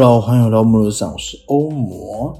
[0.00, 2.32] Hello，欢迎来到木罗上，我是欧魔。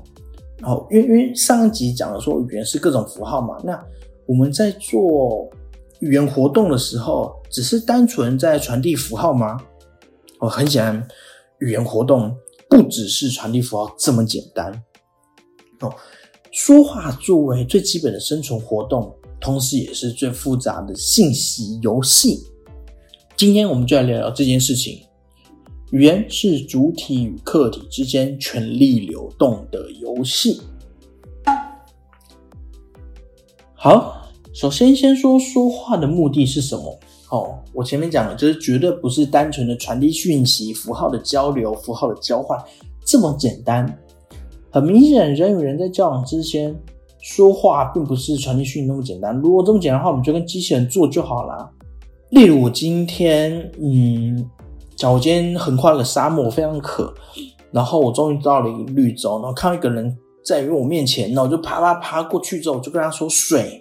[0.62, 3.84] 好，因为因为上一集讲了说语言是各种符号嘛，那
[4.26, 5.50] 我们在做
[5.98, 9.58] 语言活动的时候，只是单纯在传递符号吗？
[10.38, 11.08] 哦，很显然，
[11.58, 12.32] 语言活动
[12.70, 14.72] 不只是传递符号这么简单。
[15.80, 15.92] 哦，
[16.52, 22.38] 说话作为最基本的生存活动，同时也是最复杂的信息游戏。
[23.36, 25.02] 今天我们就来聊聊这件事情。
[25.90, 30.60] 语言是主体与客体之间权力流动的游戏。
[33.74, 37.00] 好，首先先说说话的目的是什么？
[37.30, 42.62] 哦，我前面讲了，就是绝对不是单纯的传递讯息、符号的交流、符号的交换
[43.06, 43.98] 这么简单。
[44.70, 46.78] 很明显，人与人在交往之间
[47.18, 49.34] 说话，并不是传递讯息那么简单。
[49.38, 51.70] 如果这么简单的话，我们就跟机器人做就好了。
[52.28, 54.50] 例如，我今天，嗯。
[54.98, 57.14] 假如今天横跨一个沙漠，非常渴，
[57.70, 63.80] 然后我终于到了一个绿洲，然后看到一个人在我面前，那我就爬爬爬过去之后，我就跟他说水。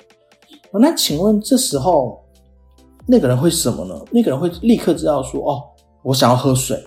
[0.72, 2.24] 那请问这时候
[3.08, 4.00] 那个人会什么呢？
[4.12, 5.64] 那个人会立刻知道说，哦，
[6.04, 6.80] 我想要喝水，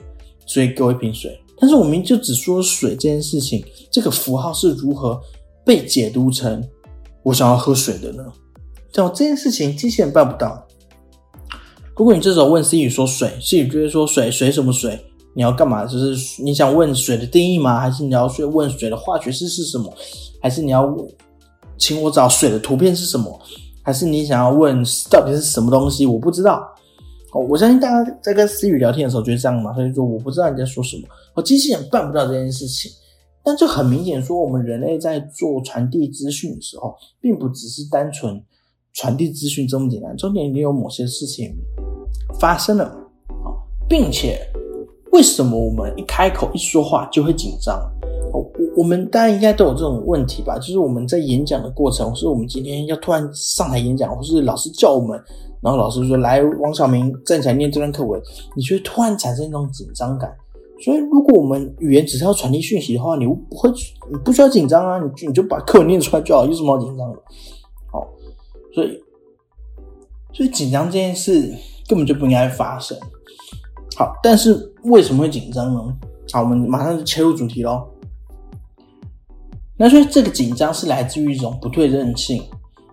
[0.46, 1.36] 所以给我一瓶水。
[1.58, 5.20] 但是我明明就只说水这件事情，这个符号是如何
[5.64, 6.62] 被解读成
[7.24, 8.24] 我想要喝水的呢？
[8.92, 10.64] 这这件事情机器人办不到。
[12.00, 14.98] 如果你这时候问 C 语说水，C 语就会说水水什么水？
[15.34, 15.84] 你要干嘛？
[15.84, 17.78] 就是你想问水的定义吗？
[17.78, 19.92] 还是你要去问水的化学式是什么？
[20.40, 20.96] 还是你要
[21.76, 23.38] 请我找水的图片是什么？
[23.82, 26.06] 还是你想要问到底是什么东西？
[26.06, 26.66] 我不知道。
[27.34, 31.02] 哦，我相信大家在跟 C 语聊天的时候就是这样嘛，所以说我不知道你在说什么。
[31.34, 32.90] 哦，机器人办不到这件事情，
[33.44, 38.42] 但就很明显说，我们人类在做传递资讯的时候，并不只是单纯
[38.94, 41.54] 传递资讯这么简单，中间一定有某些事情。
[42.38, 43.52] 发生了啊，
[43.88, 44.38] 并且
[45.12, 47.78] 为什么我们一开口一说话就会紧张？
[48.32, 50.56] 我我们大家应该都有这种问题吧？
[50.56, 55.20] 就是我们在演讲的过程，或是我们今天要突然上台演讲，或是老师叫我们，
[55.60, 58.22] 然后老师说来，王小明站起来念这段课文，
[58.54, 60.32] 你就会突然产生一种紧张感。
[60.80, 63.68] 所以，如果我们语言只是要传递讯息的话，你不会，
[64.10, 67.18] 你不需要紧张啊，你就你就把课文念出来就好，有什么好紧张的？
[67.90, 68.06] 好，
[68.72, 69.02] 所以，
[70.32, 71.52] 所以紧张这件事。
[71.90, 72.96] 根本就不应该发生。
[73.96, 75.80] 好，但是为什么会紧张呢？
[76.32, 77.84] 好，我们马上就切入主题喽。
[79.76, 82.40] 那所以这个紧张是来自于一种不对称性。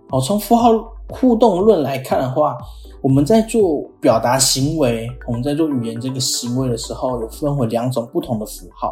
[0.09, 0.71] 好，从符号
[1.09, 2.57] 互动论来看的话，
[3.03, 8.91] 我们在做表达行为，我们在做语言这个行为的时候，有分为两种不同的符号，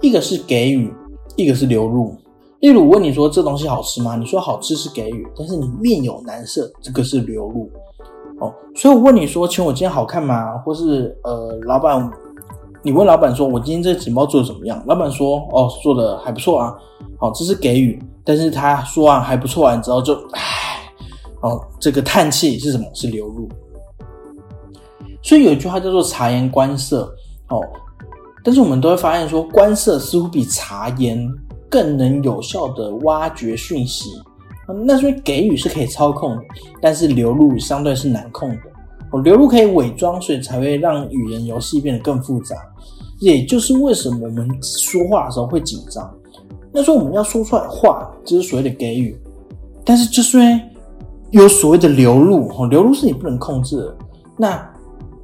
[0.00, 0.92] 一个是给予，
[1.36, 2.16] 一个是流入。
[2.60, 4.16] 例如，我问你说这东西好吃吗？
[4.16, 7.70] 你说好吃是给予，但是你面有难色，这个是流入。
[8.40, 10.56] 哦，所以我问你说，请我今天好看吗？
[10.58, 12.10] 或是呃，老板，
[12.82, 14.82] 你问老板说，我今天这个警报做的怎么样？
[14.86, 16.74] 老板说，哦，做的还不错啊。
[17.18, 20.40] 好，这是给予，但是他说完还不错完之后就，唉，
[21.40, 22.84] 哦，这个叹气是什么？
[22.94, 23.48] 是流入。
[25.22, 27.12] 所以有一句话叫做察言观色。
[27.48, 27.60] 哦，
[28.44, 31.28] 但是我们都会发现说，观色似乎比察言
[31.68, 34.10] 更能有效的挖掘讯息。
[34.84, 36.42] 那所以给予是可以操控的，
[36.80, 38.56] 但是流露相对是难控的。
[39.10, 42.56] 哦，流露可以伪装，所以才会让语言游戏变得更复杂。
[43.20, 46.08] 也就是为什么我们说话的时候会紧张。
[46.70, 49.18] 那说我们要说出来话，就是所谓的给予，
[49.84, 50.60] 但是就是因为
[51.30, 53.96] 有所谓的流露，哦，流露是你不能控制的。
[54.36, 54.70] 那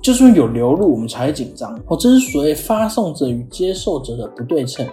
[0.00, 1.78] 就是因为有流露，我们才会紧张。
[1.86, 4.86] 哦，这是所谓发送者与接受者的不对称，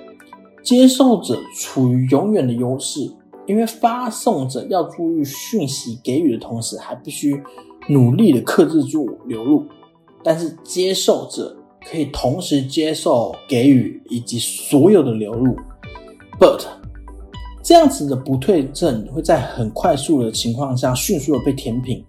[0.62, 3.10] 接受者处于永远的优势。
[3.48, 7.42] 因为发送者要注意讯息给予的同时，还必须
[7.90, 9.66] 努力的克制住流入，
[10.24, 11.56] 但是接受者
[11.90, 15.56] 可以同时接受给予以及所有的流入。
[16.40, 16.62] But
[17.64, 22.04] 这样子的不对称会在很快速的情况下迅速的被填平，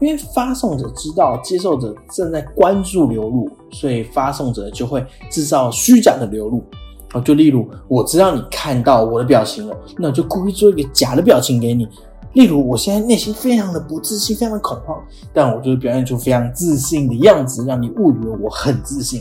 [0.00, 6.62] 因为发送者知道接受者正在关注流入，所以发送者就会制造虚假的流入。
[7.12, 11.88] 哦，就例如我知道你看到我的表情了，那我就故意做一个假的表情给你。
[12.34, 15.02] 例如我现在内心非常的不自信，非常的恐慌，
[15.32, 19.20] 但我就是表现出非常自信的样子，让你误以为我很自信。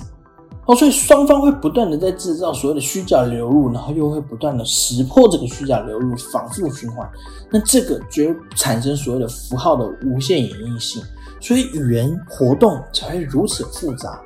[0.68, 7.10] 哦，所以双方会不断的在制造所谓的虚假流入，然后又会不断的识破这个虚假流入，反复循环。
[7.50, 8.24] 那这个就
[8.56, 11.02] 产生所谓的符号的无限演绎性，
[11.42, 14.22] 所以语言活动才会如此复杂。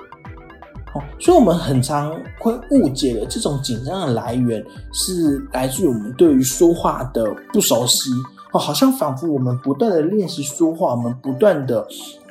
[0.93, 4.63] 哦，所以我们很常会误解了这种紧张的来源
[4.93, 8.09] 是来自于我们对于说话的不熟悉。
[8.51, 11.85] 哦，好像仿佛我们不断的练习说话，我们不断的。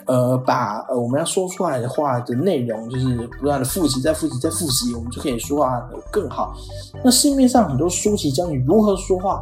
[0.05, 6.53] 呃，把呃我们要说出来的话的内容，就是不断的复习，再复习，再复习，我们就可以说话的更好。
[7.05, 9.41] 那市面上很多书籍教你如何说话，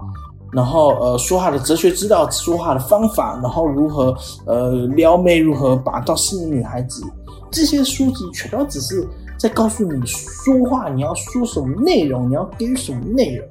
[0.52, 4.14] 然后呃说话的哲学之道，说话的方法，然后如何
[4.44, 7.02] 呃撩妹，如何把到吸引女孩子，
[7.50, 9.06] 这些书籍全都只是
[9.38, 13.47] 在告诉你说话你要说什么内容，你要给予什么内容。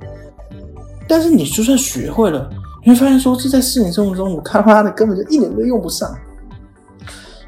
[1.08, 2.50] 但是你就算学会了，
[2.84, 6.16] 你会发现说这在市井生活中，我他妈的根本就一点都用不上。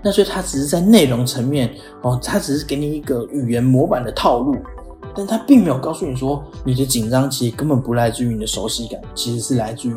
[0.03, 1.71] 那所以它只是在内容层面
[2.01, 4.57] 哦，它只是给你一个语言模板的套路，
[5.15, 9.95] 但它并没有告诉你说你的紧张其实根本不来自于你的熟悉感，其实是来自于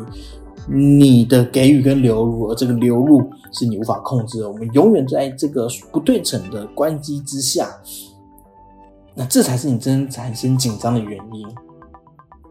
[0.67, 4.49] 你的给予跟流入，而这个流入是你无法控制的。
[4.49, 7.69] 我们永远在这个不对称的关机之下，
[9.13, 11.47] 那这才是你真正产生紧张的原因。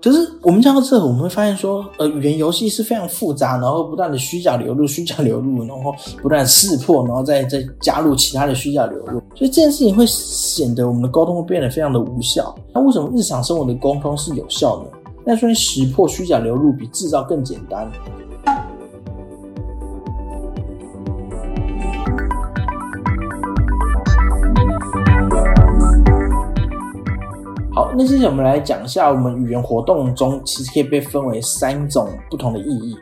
[0.00, 12.54] 就是我们讲到这，我们会发现说，呃，语言游戏是非常复杂，然后不断的虚假流入，虚假流入，然后不断识破，然后再再加入其他的虚假流入，所以这件事情会显得我们的沟通会变得非常的无效。
[12.74, 14.90] 那为什么日常生活的沟通是有效的？
[15.24, 17.90] 那说明识破虚假流入比制造更简单。
[27.74, 32.96] 好，那接下来我们来讲一下，我们语言活动中其实可以被分为三种不同的意义。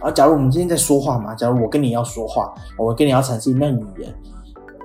[0.00, 4.14] 啊，假如我们今天在说话嘛，假如我跟你要说话，我跟你要产生一段语言，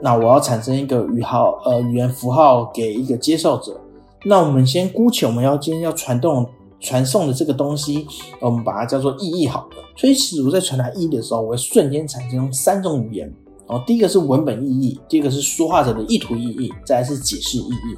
[0.02, 3.80] 那我要产生一个语号，呃，语言符号给一个接受者。
[4.26, 6.46] 那我们先姑且我们要今天要传动
[6.82, 8.06] 传送的这个东西，
[8.42, 9.78] 我们把它叫做意义好了。
[9.96, 13.34] 所以，其实我在传达意义的时候，我会瞬间产生三种语言。
[13.68, 17.98] 哦，第一个是文本意义，第二个是说话者的意图意义，再来是解释意义。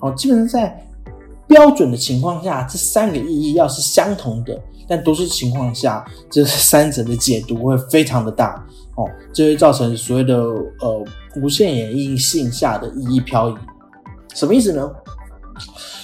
[0.00, 0.86] 哦，基本上在
[1.46, 4.58] 标准的情况下，这三个意义要是相同的，
[4.88, 8.64] 但多数情况下，这三者的解读会非常的大
[8.96, 11.04] 哦，这会造成所谓的呃
[11.36, 13.54] 无限演绎性下的意义漂移。
[14.34, 14.90] 什么意思呢？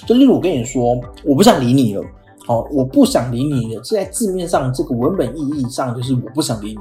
[0.06, 2.04] 就例如我跟你说，我不想理你了，
[2.46, 6.78] 哦，我不想理你了，这在字面上这个文本意义上就是我不想理你。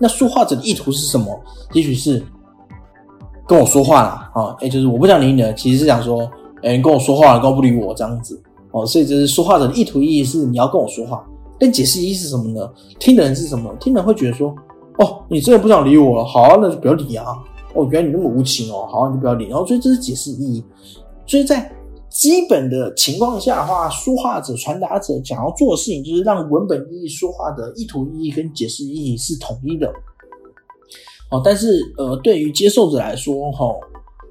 [0.00, 1.38] 那说话者的意图是什么？
[1.72, 2.24] 也许是
[3.46, 6.28] 跟我说话了啊，哎，就是我不想理你了，其实是想说。
[6.62, 8.40] 哎，你跟我说话，跟不理我这样子
[8.72, 11.26] 哦，所以就是说话者的意图意义是你要跟我说话，
[11.58, 12.70] 但解释意义是什么呢？
[12.98, 13.74] 听的人是什么？
[13.80, 14.54] 听的人会觉得说，
[14.98, 17.26] 哦，你真的不想理我了，好，那就不要理啊。
[17.74, 19.46] 哦，原来你那么无情哦，好，你就不要理。
[19.48, 20.64] 然后，所以这是解释意义。
[21.26, 21.70] 所以在
[22.08, 29.86] 基本的情况下的话，说话者、传达者想要做的事情，就是让文本意义、说话的意图意义跟解释意义是统一的。
[31.30, 33.66] 哦，但是呃，对于接受者来说，哈。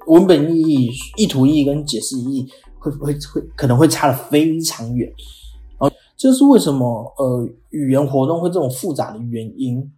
[0.07, 2.47] 文本意义、意图意义跟解释意义
[2.79, 5.11] 会会会可能会差的非常远，
[5.79, 9.91] 哦，这是为什么呃语言活动会这种复杂的原因。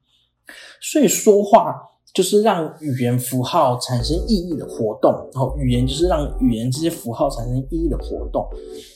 [0.82, 1.76] 所以说话
[2.12, 8.48] 就是让语言符号产生意义的活动，然后语言就是让语言这些符号产生意义的活动，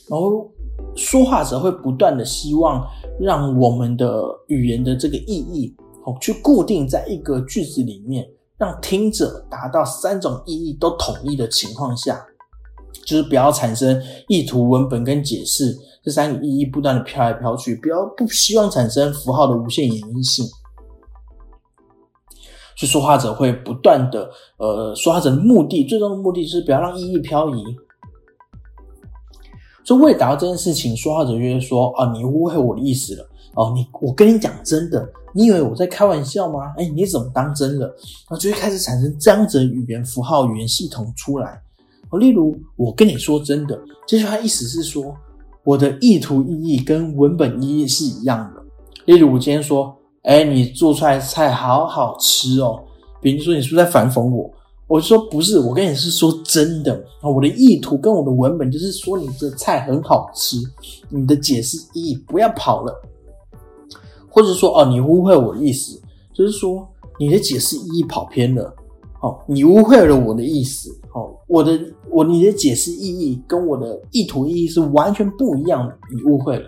[0.10, 0.50] 然后
[0.96, 2.84] 说话者会不断的希望
[3.20, 8.28] 让我们的语言的这个意义哦去固定在一个句子里面。
[8.64, 12.26] 让听者达到三种意义都统一的情况下，
[13.06, 20.46] 就是不要产生意图、文本跟解释这三个意义不断的飘来飘去，不要不希望产生符号的无限演绎性。
[22.76, 27.64] 所以说话者会不断的，呃，说话者的目的最终的目的就是不要让意义漂移。
[29.86, 33.30] 所以为达到这件事情，说话者就会说：“啊，你误会我的意思了。
[33.56, 36.74] 哦，你我跟你讲真的。”你以为我在开玩笑吗？
[36.78, 37.88] 哎，你怎么当真了？
[37.88, 41.60] 然后就会开始产生这样子的语言符号、语言系统出来。
[42.12, 43.76] 哦，例如我跟你说真的，
[44.08, 45.16] 这句话意思是说，
[45.64, 48.62] 我的意图意义跟文本意义是一样的。
[49.06, 52.84] 例如我今天说，哎，你做出来的菜好好吃哦。
[53.20, 54.48] 别人说你是不是在反讽我？
[54.86, 57.04] 我就说不是，我跟你是说真的。
[57.24, 60.58] 我的意图跟我的文本就是说你的菜很好吃。
[61.10, 63.02] 你的解释意义不要跑了。
[64.34, 66.02] 或者说哦，你误会我的意思，
[66.34, 66.88] 就是说
[67.20, 68.74] 你的解释意义跑偏了，
[69.22, 76.68] 哦，你误会了我的意思，哦，我的我你的解释意义跟我的意图意义是完全不一样的，你误会了，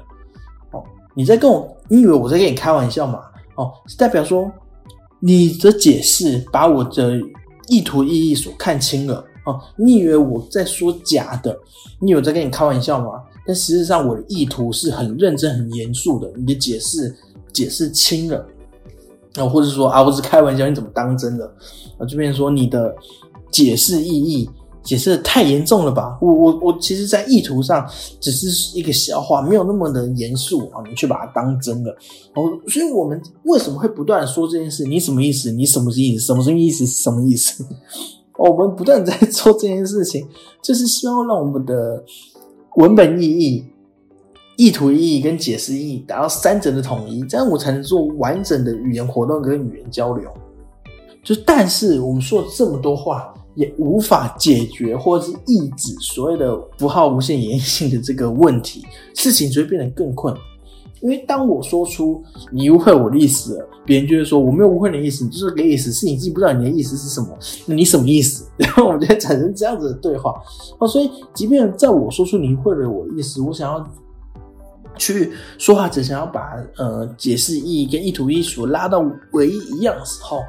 [0.73, 0.83] 哦，
[1.15, 3.21] 你在跟我，你以为我在跟你开玩笑嘛？
[3.55, 4.51] 哦，是代表说
[5.19, 7.19] 你的解释把我的
[7.67, 11.57] 意图意义所看清了，哦，你以为我在说假的？
[11.99, 13.23] 你有在跟你开玩笑吗？
[13.47, 16.31] 但实际上我的意图是很认真、很严肃的。
[16.35, 17.15] 你的解释
[17.55, 18.45] 解释清了，
[19.35, 21.45] 啊，或者说啊，我是开玩笑，你怎么当真了？
[21.97, 22.93] 啊，这边说你的
[23.49, 24.47] 解释意义。
[24.85, 26.15] 解释的太严重了吧？
[26.21, 27.83] 我我我，其实，在意图上
[28.19, 30.83] 只是一个笑话，没有那么的严肃啊！
[30.87, 31.91] 你却把它当真了
[32.35, 32.43] 哦。
[32.67, 34.83] 所以，我们为什么会不断说这件事？
[34.83, 35.51] 你什么意思？
[35.51, 36.27] 你什么意思？
[36.27, 36.85] 什么什么意思？
[36.85, 37.65] 什么意思？
[38.37, 40.27] 我们不断在做这件事情，
[40.61, 42.03] 就是希望让我们的
[42.75, 43.65] 文本意义、
[44.57, 50.29] 意图意义跟解释意义达到三者的统一，这样我才能做完整的语言活动跟语言交流。
[51.23, 53.33] 就但是我们说了这么多话。
[53.55, 60.35] 也无法解决或者是抑制所谓的符号无限延性的这个问题，事情就会变得更困。
[60.99, 62.21] 因为当我说出
[62.51, 67.29] 你误会我的意思了，别人就会说我没有误会你的意思，你就是个意思，是你自己不知道你的意思是什么。
[67.65, 68.45] 那你什么意思？
[68.57, 70.33] 然后我们就会产生这样子的对话。
[70.79, 73.79] 哦，所以即便在我说出你误会了我的意思，我想要
[74.97, 80.41] 去说话者想要把呃解释意义跟意图意所拉到唯一一样的时候。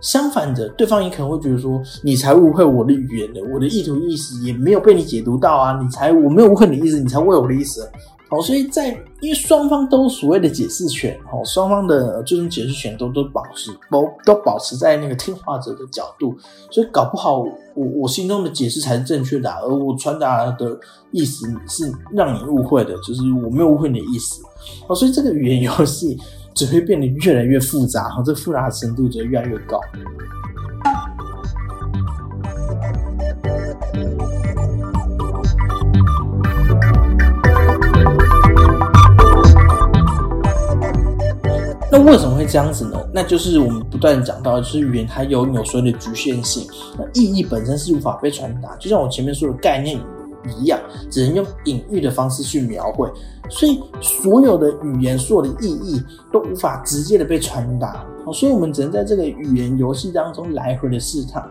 [0.00, 7.88] 相反的，对方也可能会觉得说，你才误会我的语言的，我的意图意思也没有被你解读到啊，你才我没有误会你的意思，你才误会我的意思。
[8.28, 8.88] 好，所以在
[9.20, 16.36] 因为双方都所谓的解释权，哦，双方的最终解释权都都保持都都保持在那个听话者的角度，
[16.70, 20.78] 所以搞不好我我心中的解释才是正确的，而我传达的
[21.10, 24.42] 意思是让你误会的，就是我没有误会你的意思。
[24.88, 26.18] 好，所以这个语言游戏。
[26.56, 29.80] 只会变得越来越复杂，哈，这复杂程度只会越来越高。
[42.14, 42.96] 为什么会这样子呢？
[43.12, 46.64] 那就是我们不断讲到，就是语言它有有所谓的局限性，
[46.96, 49.98] 那意义本身是无法被传达，就像我前面说的概念。
[50.60, 50.78] 一样，
[51.10, 53.10] 只能用隐喻的方式去描绘，
[53.48, 58.04] 所以所有的语言、所有的意义都无法直接的被传达。
[58.30, 61.42] 所以我们只能在这个语言游戏当中来回的试探。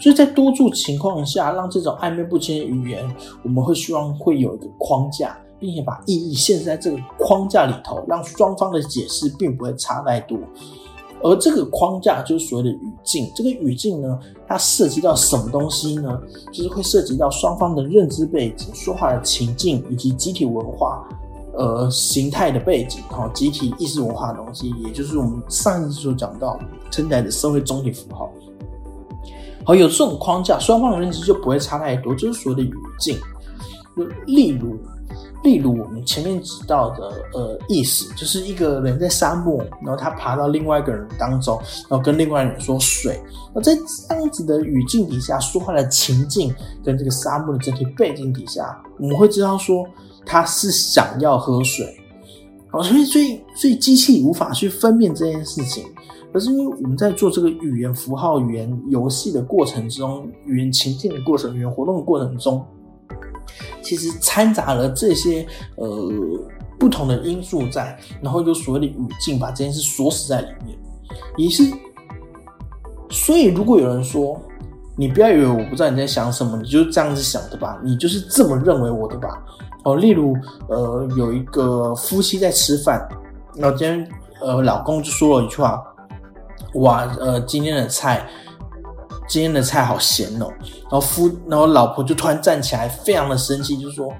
[0.00, 3.08] 所以在多数情况下，让这种暧昧不清的语言，
[3.44, 10.38] 我们会希望会有一个框架，并且把意义限制在这个框架里头，让双方的解释并不会差太多。
[11.22, 16.18] 而这个框架就是所谓的语境，这个语境呢，它涉及到什么东西呢？
[16.50, 21.06] 就是会涉及到双方的认知背景、说话的情境以及集体文化、
[21.52, 26.58] 呃形态的背景，哈，集体意识文化的东西，也就是我们上一次所讲到
[26.90, 28.32] 称载的社会总体符号。
[29.62, 33.18] 好，有这种框架，双方的认知就不会差太多，就是所谓的语境。
[33.94, 34.74] 就例如。
[35.42, 43.18] 例如我们前面提到的，呃，意思就是一个人在沙漠，然后他爬到另外一个人当中，然后跟另外一个人说水。
[43.54, 43.74] 那在
[44.08, 46.54] 这样子的语境底下说话的情境，
[46.84, 49.86] 跟这个沙漠的整体背景底下，我们会知道说
[50.26, 51.86] 他是想要喝水。
[52.72, 55.84] 哦，所以所以所以机器无法去分辨这件事情，
[56.34, 62.62] 而是因为我们在做这个语言符号、语言游戏的过程中，语言情境的过程、语言活动的过程中。
[63.82, 65.46] 其实掺杂了这些
[65.76, 66.10] 呃
[66.78, 70.78] 不同的因素在，然后有所谓的语境把这件事锁死在里面，
[71.36, 71.64] 也是。
[73.10, 74.40] 所以如果有人说
[74.96, 79.42] 你不要以为我不知道你在想什么，你就是这样子想的吧，你就是这么认为我的吧。
[79.84, 80.36] 哦，例如
[80.68, 83.08] 呃有一个夫妻在吃饭，
[83.56, 84.08] 然后今天
[84.40, 85.82] 呃老公就说了一句话，
[86.74, 88.28] 哇呃今天的菜。
[89.30, 94.12] 今天的菜好咸哦，然后夫，然后老婆就突然站起来，非常的生气，就说：“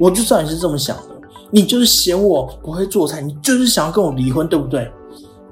[0.00, 1.14] 我就知道你是这么想的，
[1.50, 4.90] 你就是嫌我不会做菜，你就是想要跟我离婚，对不对？”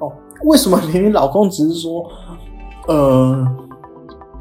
[0.00, 0.10] 哦，
[0.44, 2.02] 为什么明明老公只是说，
[2.88, 3.46] 呃，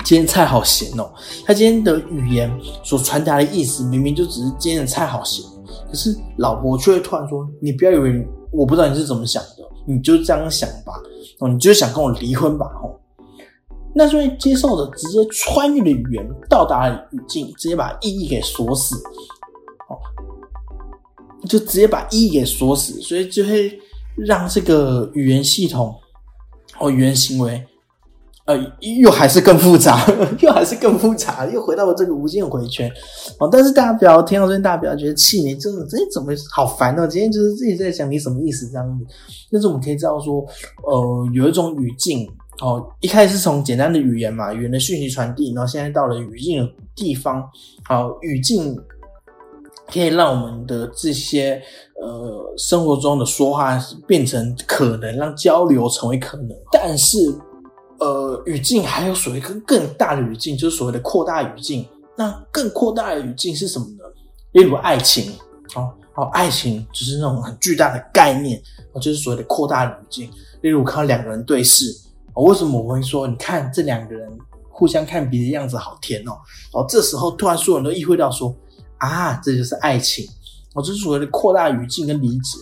[0.06, 1.12] 今天菜好咸哦，
[1.46, 2.50] 他今天的语言
[2.86, 5.46] 所传达的意思，明明就只是今天的菜好咸，
[5.90, 10.94] 可是老婆却突然说：“你不要以为我不知道你是怎么想的，你就这样想吧，
[11.42, 12.96] 哦，你就想跟我离婚吧，哦。”
[13.96, 18.96] 那所以接受的直接穿越的语言到达了语境，直接把意义给锁死，
[19.88, 19.94] 哦，
[21.48, 23.80] 就直接把意义给锁死，所以就会
[24.18, 25.96] 让这个语言系统
[26.80, 27.64] 哦，语言行为，
[28.46, 28.58] 呃，
[29.00, 30.04] 又还是更复杂，
[30.42, 32.92] 又还是更复杂，又回到了这个无限回圈
[33.40, 33.48] 哦。
[33.52, 37.08] 但是大家不要听到这边，大家不要觉得气馁，真的，这怎么好烦呢？
[37.08, 39.06] 今天就是自己在想你什么意思这样子。
[39.52, 40.44] 但是我们可以知道说，
[40.88, 42.28] 呃，有一种语境。
[42.62, 47.44] 哦，一开始是从简单的语言嘛，语言的讯息传递，然后现在到了语境的地方，
[47.84, 48.80] 好，语境
[49.92, 51.62] 可以让我们的这些
[52.02, 56.50] 呃生活中的说话变成可能，让交流成为可能。
[56.72, 57.18] 但是，
[58.00, 61.86] 呃，语境还有所谓更更大的语境，就是所谓的扩大语境。
[62.16, 64.04] 那更扩大的语境是什么呢？
[64.52, 65.34] 例如爱情，
[65.76, 70.30] 哦，哦，爱情就是那种很巨大的概念，哦，就是所谓的扩大语境。
[70.62, 71.86] 例如看到两个人对视，
[72.34, 74.30] 哦，为什么我会说，你看这两个人
[74.70, 76.38] 互相看彼此样子好甜哦，
[76.74, 78.56] 哦，这时候突然所有人都意会到说，
[78.98, 80.26] 啊，这就是爱情，
[80.74, 82.60] 哦，这是所谓的扩大语境跟理解。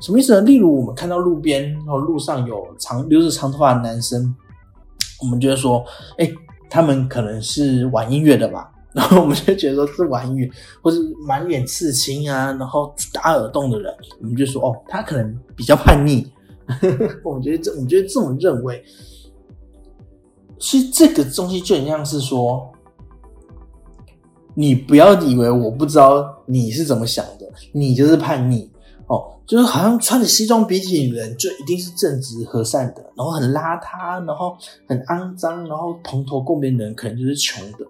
[0.00, 0.40] 什么意思呢？
[0.40, 4.34] 例如我们看到路边，然后路上有长留着长头发的男生，
[5.22, 5.84] 我们就会说，
[6.18, 6.30] 哎，
[6.68, 8.70] 他们可能是玩音乐的吧？
[8.92, 10.50] 然后我们就觉得说是玩音乐，
[10.82, 16.30] 或是满脸刺青啊，然后打耳洞的人，我们就说，哦，他可能比较叛逆。
[17.24, 18.82] 我觉得这，我觉得这么认为，
[20.58, 22.70] 所以这个东西就很像是说，
[24.54, 28.70] 你不要以为我不知道你是怎么想的，你就是叛逆。
[29.06, 34.56] 哦，就是好像穿着西装笔挺的人就一定是正直和善的，然后很邋遢，然后
[34.88, 37.80] 很肮脏，然后蓬头垢面的人可能就是穷的。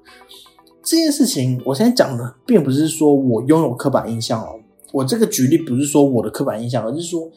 [0.82, 4.58] 这件事情，我现在讲的并不是说我拥有刻板印象哦，
[4.92, 7.30] 我这个举例不是说我的刻板印象，而是说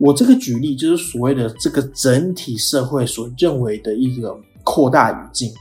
[0.00, 5.52] 我这个举例就是所谓的这个整体社会所认为的一个扩大语境。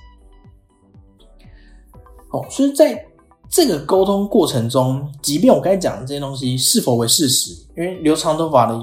[2.31, 3.05] 哦，所以在。
[3.51, 8.79] 这个沟通过程中，即便我刚才讲的这些东西是否为事实，因为留长头发的，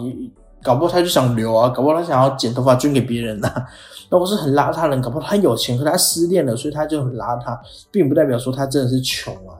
[0.61, 3.49] 搞不好他就想留啊，搞不好他想要剪头发捐给别人呐。
[4.11, 7.57] 那我是很邋遢人，搞不好他有钱，可他失恋了，所以他就很邋遢，
[7.93, 9.55] 并不代表说他真的是穷啊。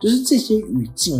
[0.00, 1.18] 就是这些语境，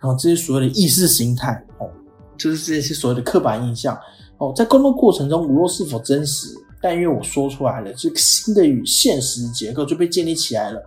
[0.00, 1.88] 然后这些所谓的意识形态哦，
[2.36, 3.98] 就是这些所谓的刻板印象
[4.38, 6.48] 哦，在沟通过程中，无论是否真实，
[6.80, 10.82] 但因为我说出来了，这个新的与现实结构就被建立起来了。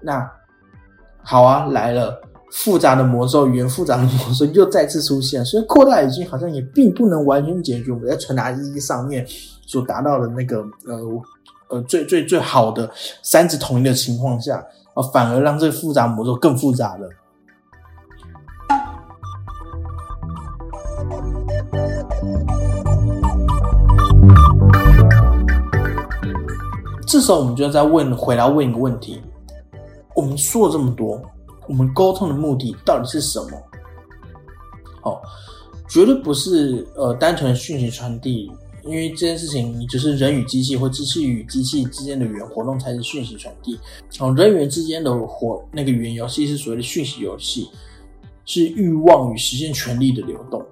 [0.00, 0.30] 那。
[1.20, 2.18] 好啊，来了，
[2.50, 9.26] 复杂的魔咒，语言复杂的魔咒又再次出现，所以扩大语境好像也并不能完全解决我们在传达意义上面
[9.66, 11.22] 所达到的那个呃
[11.68, 12.90] 呃最最最好的
[13.22, 14.56] 三者统一的情况下
[14.94, 17.06] 啊，反而让这个复杂魔咒更复杂了。
[27.08, 29.18] 这时候我们就要再问回来问一个问题。
[30.14, 31.18] 我们说了这么多，
[31.66, 33.48] 我们沟通的目的到底是什么？
[35.04, 35.18] 哦，
[35.88, 38.52] 绝对不是呃单纯的讯息传递，
[38.84, 43.80] 因为这件事情，你就是人与机器或机器与机器之间的语言活动才是讯息传递。
[44.20, 47.70] 哦，人与人之间的活那个语言游戏是所谓的讯息游戏，
[48.44, 50.62] 是欲望与实现权利的流动，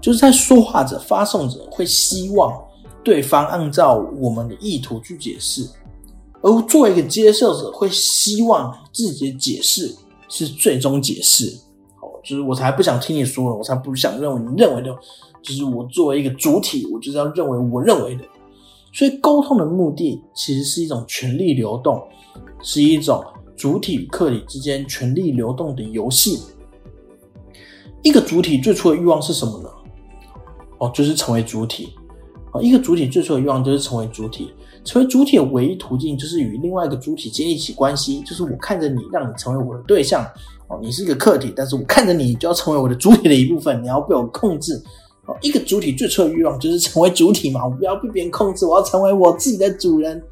[0.00, 2.60] 就是在说话者、发送者会希望
[3.02, 5.66] 对方按照我们的意图去解释。
[6.42, 9.94] 而作为一个接受者，会希望自己的解释
[10.28, 11.46] 是最终解释。
[12.00, 14.90] 哦，就是我才不想听你说了，我才不想认为你认为的，
[15.42, 18.24] 就是我作为一个主体，我就是要认为我认为的。
[18.92, 22.02] 所以，沟通的目的其实是一种权力流动，
[22.62, 23.22] 是一种
[23.54, 26.40] 主体与客体之间权力流动的游戏。
[28.02, 29.68] 一个主体最初的欲望是什么呢？
[30.78, 31.90] 哦，就是成为主体。
[32.52, 34.52] 哦，一个主体最初的欲望就是成为主体。
[34.82, 40.24] 成为主体的唯一途径就是与另外一个主体建立起关系，就是我看着你，让你成为我的对象。
[40.68, 44.82] 哦，你是一个客体，但是我看着你，就要成为我的主体的一部分，你要被我控制。
[45.26, 50.22] 哦，一个主体最初的欲望就是成为主体嘛，我不要被别人控制，我要成为我自己的主人。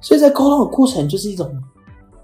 [0.00, 1.50] 所以在沟通的过程就是一种。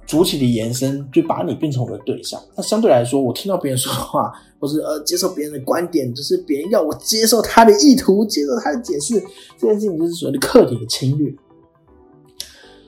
[0.08, 2.40] 主体的延伸，就把你变成我的对象。
[2.56, 9.22] 那相对来说，我听到别人说的话，或是呃接受别人的观点，就是别人要我接受他的意图，接受他的解释，
[9.58, 11.30] 这件事情就是所谓的客体的侵略。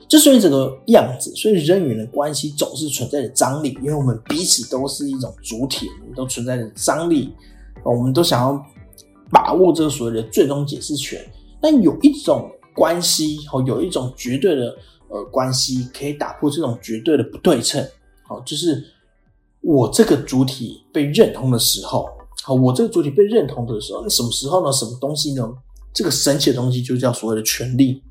[0.09, 7.35] 之所以这个样子，所以人与人的关系总是存在着张力，因为我们彼此都是一种主体，我们都存在着张力，
[7.83, 8.65] 我们都想要
[9.29, 11.23] 把握这个所谓的最终解释权。
[11.61, 14.75] 但有一种关系，哦，有一种绝对的。
[15.11, 17.85] 呃，关系可以打破这种绝对的不对称。
[18.23, 18.81] 好，就是
[19.59, 22.07] 我这个主体被认同的时候，
[22.43, 24.71] 好，我这个主体被认同的时候，那什么时候呢？
[24.71, 25.47] 什么东西呢？
[25.93, 28.01] 这个神奇的东西就叫所谓的权利。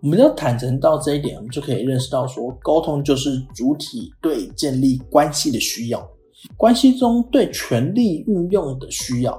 [0.00, 6.08] 我们要坦诚到这一点，我们就可以认识到说，沟通就是主体对建立关系的需要，
[6.56, 9.38] 关系中对权力运用的需要，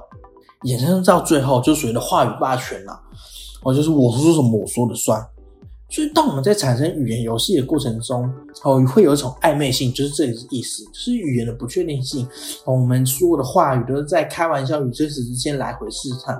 [0.62, 2.92] 衍生到最后就属于的话语霸权了。
[3.62, 5.20] 哦，就是我说什么，我说了算。
[5.90, 8.30] 所以，当我们在产生语言游戏的过程中，
[8.62, 12.28] 哦，会有一种暧昧性，就是这个意思，就是语言的不确定性。
[12.66, 16.38] 我们说的话语都是在开玩笑与真实之间来回试探。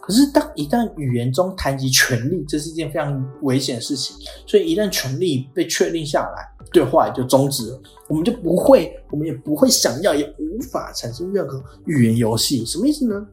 [0.00, 4.16] 可是，当一旦语言中谈及权利，这是一件非常危险的事情。
[4.46, 7.80] 所以，一旦权利被确定下来，对话也就终止了。
[8.06, 12.64] 我们就不会，我们也不会想要，也无法产生任何语言游戏。
[12.64, 13.26] 什么意思呢？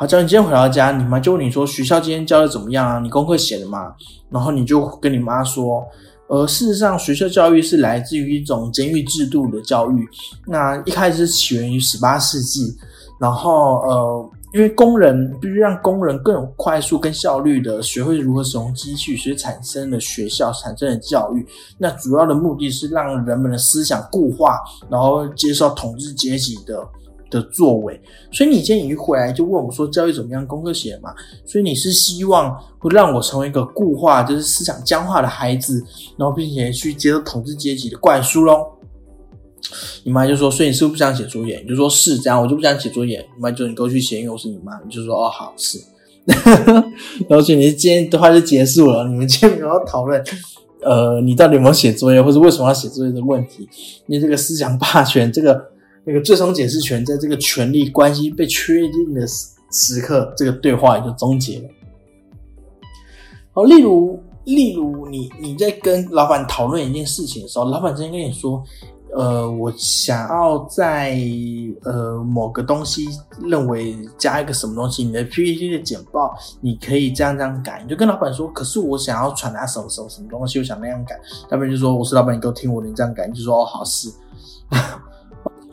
[0.00, 3.00] 好，假如你今天回到家，你妈就问你说学校今天教的怎么样啊？
[3.00, 3.92] 你功课写了吗？
[4.30, 5.84] 然后你就跟你妈说，
[6.28, 10.08] 呃，事实上学校教育是来自于一种监狱制度的教育，
[10.46, 12.72] 那一开始是起源于十八世纪，
[13.18, 14.30] 然后呃。
[14.54, 21.46] 因为工人必须让工人更有快速、跟效率的学会如何使用机器，所以产生了学校，产生了教育。
[21.76, 24.58] 那主要的目的是让人们的思想固化，
[24.88, 26.82] 然后接受统治阶级的
[27.30, 28.00] 的作为。
[28.32, 31.14] 所以你今天一回来就问我说教育怎么样，功课写嘛？
[31.44, 35.84] 所以你是希望会让我成为一个固化，就是思想僵化的孩子，
[36.16, 38.66] 然后并且去接受统治阶级的灌输喽？
[40.04, 43.18] 你妈就说：“所以你是不是不想写作业？”你就说是这样，我就不想写作业。
[43.36, 44.72] 你妈就你给我去写，因为我是你妈。
[44.82, 45.78] 你就说：“哦，好是。
[47.28, 49.06] ”然后所以你今天的话就结束了。
[49.08, 50.22] 你们今天没有讨论，
[50.82, 53.68] 呃，你到底有没有写作业，或者为什么要写作业的问题？
[54.06, 55.60] 因为这个思想霸权，这个
[56.08, 61.68] 那个最终解释权，在这个权力关系被确定的时时刻，这个对话也就终结了。
[63.52, 68.64] 好，例如，例如你你在跟老板讨论一件事情的时候，老板之前跟你说。
[69.10, 71.18] 呃，我想要在
[71.82, 73.08] 呃某个东西
[73.42, 78.46] 认为加一个什么东西，你的 PPT 的简报你可以这样这样改，你就跟老板说。
[78.52, 81.18] 可是我想要传达什么什么什么东西，我想那样改。
[81.48, 84.10] 老板就说：“我是老板，你给我听我，你这样改。”你就说：“哦，好是。”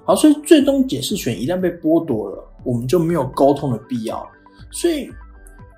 [0.05, 4.25] 好，所以最终解释权一旦被剥夺了，我们就没有沟通的必要。
[4.71, 5.09] 所以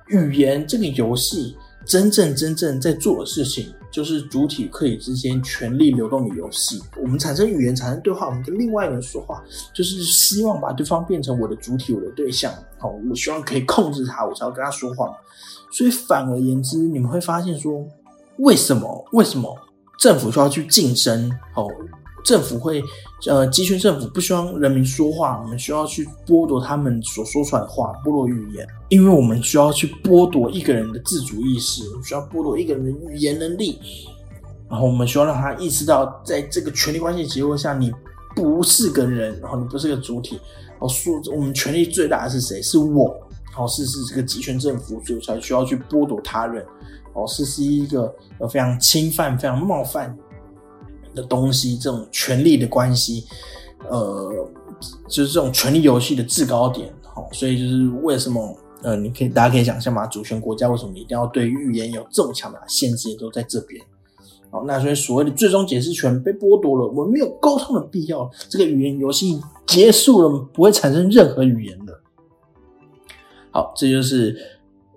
[0.10, 3.74] 语言这个游戏，真正真正在做的事情。
[3.90, 6.80] 就是主体客体之间权力流动的游戏。
[7.02, 9.42] 我们产生语言，产生对话，我们跟另外一个人说话，
[9.74, 12.54] 就是希望把对方变成我的主体，我的对象。
[12.78, 15.10] 好，我希望可以控制他，我才要跟他说话。
[15.72, 17.88] 所以反而言之，你们会发现说，
[18.40, 19.06] 为什么？
[19.14, 19.58] 为什么
[20.00, 21.32] 政府需要去晋升？
[21.56, 21.66] 哦。
[22.28, 22.84] 政府会，
[23.26, 33.80] 呃，集权政府不希望人民说话，我们需要去剥夺他们所说出来的话，剥夺语言，因为我们需要去剥夺一个人的自主意识，我们需要剥夺一个人的语言能力，
[34.70, 37.94] 然后我们需要让他意识到，在这个权力关系结构下，你
[38.36, 40.38] 不是个人，然后你不是个主体，
[40.80, 42.62] 哦，说我们权力最大的是谁？
[42.62, 43.08] 是我，
[43.58, 46.62] 哦，是是这个集权政府，所以才需要去剥夺他人，
[47.14, 50.14] 哦，是是一个呃非常侵犯、非常冒犯。
[51.18, 53.26] 的东西，这种权力的关系，
[53.90, 54.32] 呃，
[55.10, 63.84] 就是这种权力游戏的制高点，好，所以就是为什么，呃，你可以大家可以想象嘛，主权国家为什么一定要对语言有这么强的限制，也都在这边，
[64.52, 72.00] 好，那所以所谓的最终解释权被剥夺了，我们没有沟通的必要，这个语言游戏结束了，不会产生任何语言的，
[73.52, 74.38] 好，这就是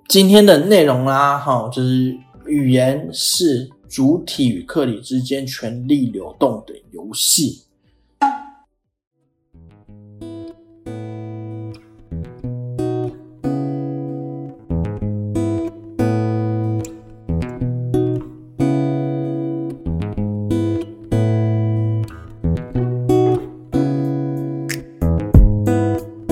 [0.07, 2.15] 今天的内容啦，哈，就是
[2.47, 3.71] 语言是。
[3.91, 7.63] 主体与客体之间权力流动的游戏。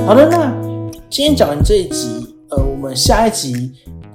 [0.07, 0.55] 好的，那
[1.11, 3.73] 今天讲完这一集，呃，我们下一集，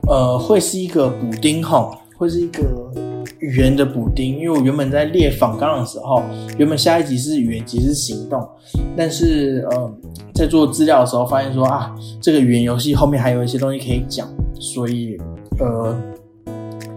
[0.07, 3.12] 呃，会是一个补丁哈，会是一个。
[3.39, 6.23] 语言的补丁，因为我原本在列访纲的时候，
[6.57, 8.47] 原本下一集是语言即是行动，
[8.95, 9.93] 但是呃，
[10.33, 14.27] 在做资料的时候发现说啊，这个语言游戏后面还有一些东西可以讲，
[14.59, 15.17] 所以
[15.59, 15.95] 呃，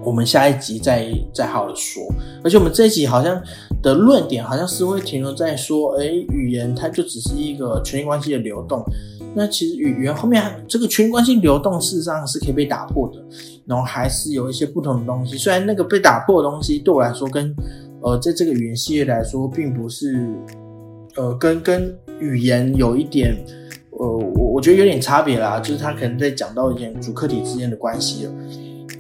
[0.05, 2.03] 我们下一集再再好好的说。
[2.43, 3.43] 而且我们这一集好像
[3.83, 8.85] 的论点好像是会停留在说，哎，语言它就只是一个权力关系的流动。
[9.35, 13.23] 那其实语言后面这个权力关系流动，事实上是可以被打破的。
[13.67, 17.55] 然后还是有一些不同的东西，虽然那个被打破的东西对我来说，跟
[18.01, 20.29] 呃在这个语言系列来说，并不是
[21.17, 23.37] 呃跟跟语言有一点
[23.91, 28.33] 呃我我觉得有点差别啦，就是他可能在讲到一点主客体之间的关系了。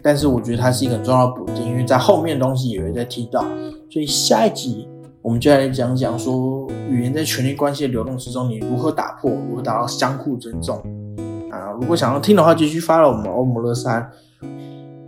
[0.03, 3.45] 但是我觉得它是一个很重要的补丁，因为在后面的东西也会在提到，
[3.91, 4.89] 所以下一集。
[5.21, 10.77] 我们就来讲讲说，语言在权力关系的流动之中，你如何打破，如何达到相互尊重
[11.51, 11.73] 啊？
[11.81, 14.09] 如果想要听的话，继续发了我们欧姆勒山。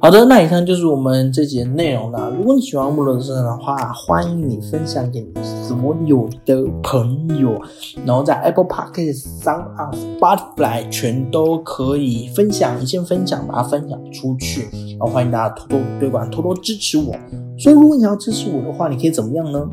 [0.01, 2.31] 好的，那以上就是我们这节内容了。
[2.31, 7.61] 如果你喜欢欧姆勒山的话，欢迎你分享给你所有的朋友，
[8.07, 17.13] 然后在 Apple Podcast 上啊，Spotify 全都可以分享，你先分享，把它分享出去，然后欢迎大家多多对管，多多支持我。
[17.59, 19.69] 所以，如果你要支持我的话，你可以怎么样呢？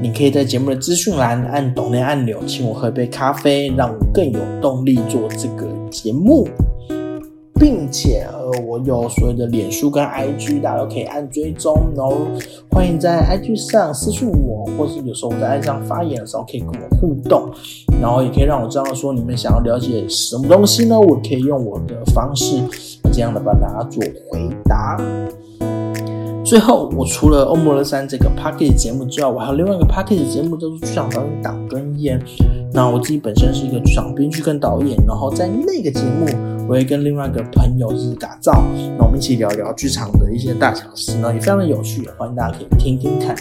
[0.00, 6.46] 你可以在节目的资讯栏按懂内按钮，请我喝一杯咖啡，让我更有动力做这个节目。
[7.60, 12.16] 并且呃，我有所有的脸书跟 IG，大家都可以按追踪，然后
[12.70, 17.48] 欢迎在 IG 上私信我，或是有时候我在 IG 上发言的时候可以跟我互动，
[18.00, 20.98] 然后也可以让我知道说你们想要了解什么东西呢？
[20.98, 22.60] 我可以用我的方式
[23.12, 25.00] 这样的帮大家做回答。
[26.44, 30.30] 最后，我除了《欧摩勒山》这个 p a c k a g e 节目之外，我还有另外一个 p a c k a g e
[30.30, 32.20] 节目，叫做《剧场导演党跟烟》。
[32.74, 36.26] 那我自己本身是一个剧场编剧跟导演，然后在那个节目，
[36.66, 38.64] 我会跟另外一个朋友是打造，
[38.98, 43.36] 那我们一起聊聊剧场的一些大小事，呢也非常的有趣，欢迎大家可以听听看。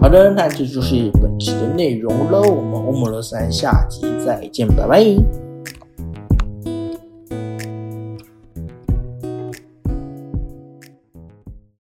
[0.00, 5.47] 好的，那这就是本期的内容喽，我们《欧姆罗三》下集再见，拜拜。